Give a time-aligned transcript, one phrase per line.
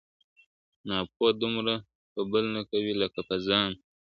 [0.87, 1.73] ناپوه دومره
[2.13, 3.71] په بل نه کوي لکه په ځان..